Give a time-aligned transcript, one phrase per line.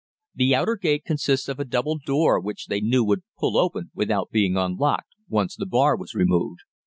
[0.33, 4.31] The outer gate consists of a double door which they knew would pull open without
[4.31, 6.61] being unlocked, once the bar was removed.